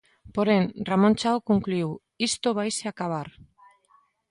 Porén, 0.35 0.63
Ramón 0.89 1.13
Chao 1.21 1.37
concluíu: 1.49 1.89
"isto 2.29 2.49
vaise 2.57 2.85
acabar". 2.87 3.27